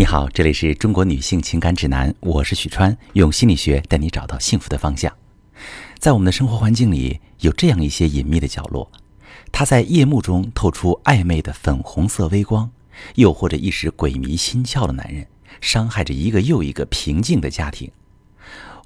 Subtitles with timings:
[0.00, 5.14] 你好，这里是中国女性情感指南，我是许川，用心理学带你找到幸福的方向。
[5.98, 8.90] 在我们的生活环境里，有这样一些隐秘的角落，
[9.52, 12.70] 它在夜幕中透出暧昧的粉红色微光，
[13.16, 15.26] 诱惑着一时鬼迷心窍的男人，
[15.60, 17.92] 伤害着一个又一个平静的家庭。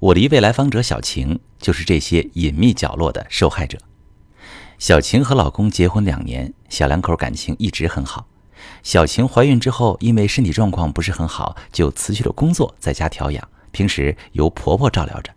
[0.01, 3.77] 我的一位来访者小晴，就是这些隐秘角落的受害者。
[4.77, 8.27] 小晴和老公结婚两年，小两口感情一直很好。
[8.83, 15.31] 小晴怀孕之后，因为身体状况不是很好，就辞去了工作，在家调养，平时由婆婆照料着。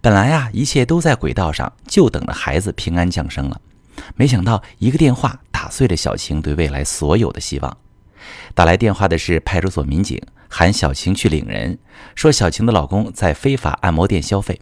[0.00, 3.60] 本来啊，一切都在轨道上，就等着孩子平安降生了。
[4.16, 7.76] 没想到一个电话打碎了小晴对未来所有的希望。
[8.54, 11.78] 打来电话的是派出所民警，喊小晴去领人，
[12.14, 14.60] 说小晴的老公在非法按摩店消费。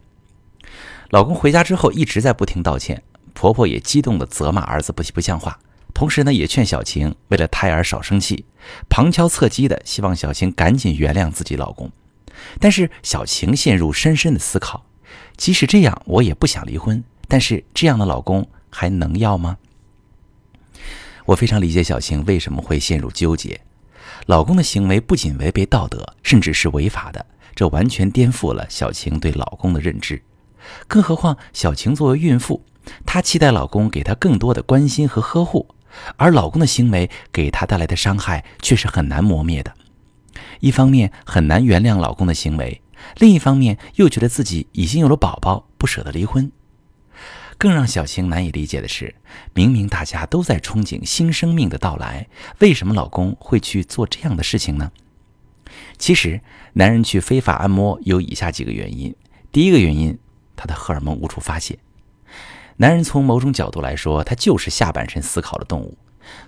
[1.11, 3.03] 老公回家之后一直在不停道歉，
[3.35, 5.59] 婆婆也激动地责骂儿子不不像话。
[5.95, 8.45] 同时呢，也劝小晴为了胎儿少生气，
[8.89, 11.91] 旁敲侧击的希望小晴赶紧原谅自己老公。
[12.59, 14.85] 但是小晴陷入深深的思考：
[15.37, 17.03] 即使这样，我也不想离婚。
[17.29, 19.59] 但是这样的老公还能要吗？
[21.27, 23.61] 我非常理解小晴为什么会陷入纠结。
[24.27, 30.21] 老公的行为不仅违背道德，甚至是违法的，这完全颠覆了小晴对老公的认知。
[30.87, 32.65] 更何况小晴作为孕妇，
[33.07, 35.75] 她期待老公给她更多的关心和呵护。
[36.17, 39.75] 而老公的行为给她带来的伤害却是很难磨灭的。
[40.61, 42.81] 一方面很难原谅老公的行为，
[43.17, 46.51] 另一方面又觉得自己已经有了宝宝，不舍得离婚。
[47.59, 49.15] 更让小晴难以理解的是，
[49.55, 52.27] 明明大家都在憧憬新生命的到来，
[52.59, 54.91] 为什么老公会去做这样的事情呢？
[55.97, 56.41] 其实，
[56.73, 59.15] 男人去非法按摩有以下几个原因：
[59.53, 60.19] 第一个原因，
[60.57, 61.79] 他的荷尔蒙无处发泄。
[62.83, 65.97] 男人从某种角度来说，他就是下半身思考的动物。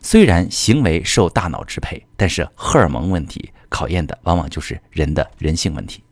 [0.01, 6.03] 虽然行为受大脑支配，但是荷尔蒙问题考验的往往就是人的人性问题。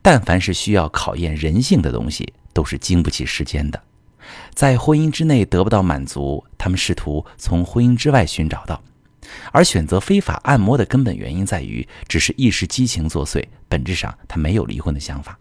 [0.00, 3.78] 但凡是需要考验人性的东西，都是经不起时间的。
[4.54, 8.82] 在婚姻之内得不到满足，他们试图从婚姻之外寻找到。
[9.50, 15.38] 而选择非法按摩的根本原因在于，只是一时激情作祟，本质上他没有离婚的想法。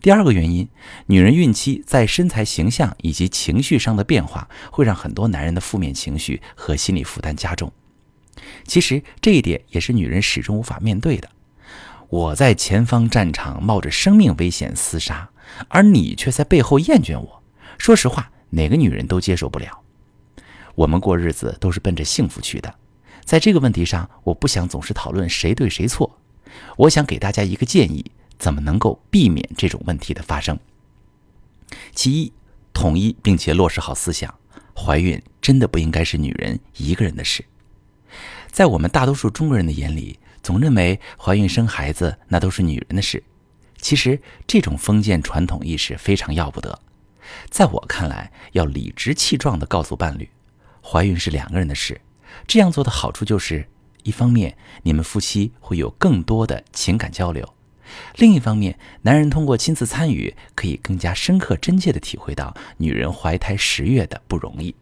[0.00, 0.68] 第二个原因，
[1.06, 7.72] 女人孕期在身材、形象以及情绪上的变化，会让很多男人的负面情绪和心理负担加重。
[8.64, 11.28] 其实这一点也是女人始终无法面对的。
[12.08, 15.28] 我在前方战场冒着生命危险厮杀，
[15.68, 17.42] 而你却在背后厌倦我。
[17.76, 19.80] 说实话，哪个女人都接受不了。
[20.74, 22.74] 我们过日子都是奔着幸福去的，
[23.24, 26.18] 在这个问题上，我不想总是讨论谁对谁错。
[26.76, 28.10] 我想给大家一个建议。
[28.38, 30.58] 怎么能够避免这种问题的发生？
[31.94, 32.32] 其一，
[32.72, 34.32] 统一并且落实好思想：
[34.74, 37.44] 怀孕真的不应该是女人一个人的事。
[38.50, 43.22] 在我们大多数中国人的眼里，总认为怀孕生孩子那都是女人的事。
[43.76, 46.80] 其实，这种封建传统意识非常要不得。
[47.50, 50.28] 在我看来，要理直气壮地告诉伴侣，
[50.82, 52.00] 怀孕是两个人的事。
[52.46, 53.68] 这样做的好处就是，
[54.04, 57.54] 一方面你们夫妻会有更多的情感交流。
[58.16, 64.74] 另一方面，男人通过亲自参与，可以更加深刻、真切地体会到女人怀胎十月的不容易。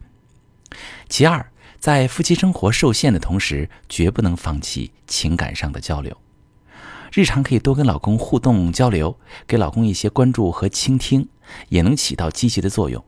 [1.09, 6.17] 其二，在夫妻生活受限的同时，绝不能放弃情感上的交流。
[7.13, 11.29] 日常可以多跟老公互动交流，给老公一些关注和倾听，
[11.69, 13.03] 也能起到积极的作用。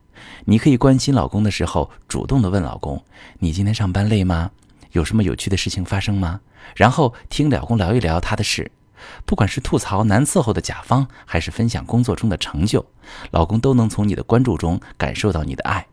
[0.47, 3.04] 你可以关心老公的时候，主动地问老公
[3.41, 4.50] ：“你今天上班累吗？
[4.92, 6.41] 有什么有趣的事情发生吗？”
[6.75, 8.70] 然后听老公聊一聊他的事。
[9.25, 12.84] 不管是吐槽难伺候的甲方，还是分享工作中的成就，
[13.31, 15.86] 老公都能从你的关注中感受到你的爱。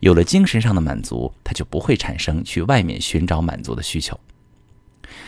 [0.00, 4.18] 有了精神上的满足，他就不会产生去外面寻找满足的需求。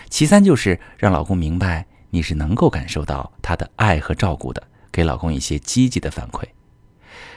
[0.08, 6.44] 其三就是让老公明白你是能够感受到他的爱和照顾的，给老公一些积极的反馈。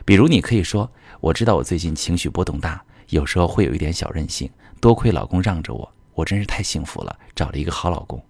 [0.06, 8.23] 比如你可以说：“我知道我最近情绪波动大，有时候会有一点小任性，多亏老公让着我，我真是太幸福了，找了一个好老公。”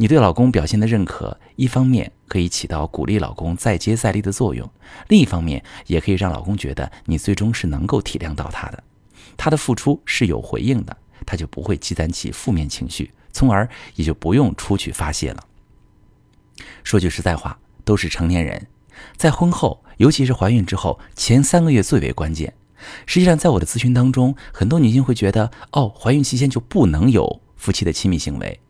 [0.00, 4.68] 你对老公表现的认可，一方面可以起到鼓励老公再接再厉的作用，
[5.08, 8.84] 另一方面也可以让老公觉得你最终是能够体谅到他的，
[9.36, 10.96] 他的付出是有回应的，
[11.26, 15.44] 他就不会积攒起负面情绪，从而也就不用出去发泄了。
[16.84, 18.68] 说句实在话，都是成年人，
[19.16, 22.54] 在婚后，尤其是怀孕之后，前三个月最为关键。
[23.04, 28.60] 实际上，在我的咨询当中，很多女性会觉得，哦，怀孕期间就不能有夫妻的亲密行为。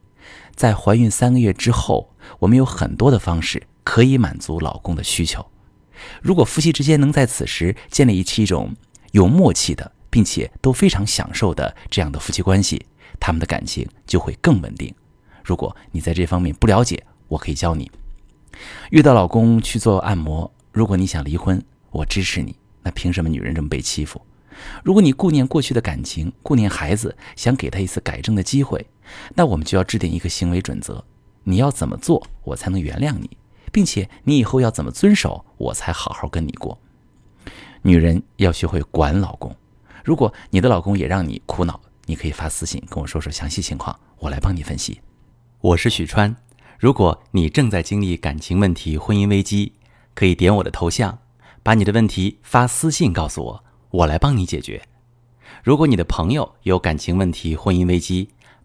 [0.59, 5.47] 在怀孕三个月之后，我们有很多的方式可以满足老公的需求。
[6.21, 8.75] 如果夫妻之间能在此时建立起一种
[9.13, 12.85] 有默契的，并且都非常享受的这样的夫妻关系，
[13.21, 14.93] 他们的感情就会更稳定。
[15.45, 17.89] 如果你在这方面不了解，我可以教你。
[18.91, 21.63] 遇到老公去做按摩，如果你想离婚，
[21.93, 22.57] 我支持你。
[22.83, 24.21] 那凭什么女人这么被欺负？
[24.83, 28.85] 如果你顾念过去的感情，顾念孩子，想给他一次改正的机会，
[29.35, 31.05] 那我们就要制定一个行为准则：
[31.45, 33.37] 你要怎么做，我才能原谅你，
[33.73, 36.79] 并且你以后要怎么遵守，我才好好跟你过。
[37.83, 39.55] 女人要学会管老公。
[40.05, 45.01] 如果你的老公也让你苦恼，你可以发私信跟我说说详细情况，我来帮你分析。
[45.61, 46.35] 我是许川。
[46.79, 49.73] 如果你正在经历感情问题、婚姻危机，
[50.15, 51.19] 可以点我的头像，
[51.63, 54.81] 把你的问题发私信告诉我，我来帮你解决。
[55.65, 58.31] 如果你的朋友有感情问题、婚姻危机，